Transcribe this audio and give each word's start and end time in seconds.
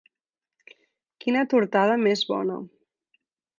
Quina 1.25 1.45
tortada 1.53 2.01
més 2.07 2.25
bona 2.33 2.59